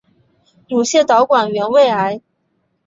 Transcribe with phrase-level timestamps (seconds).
[0.67, 2.21] 乳腺导管原位癌。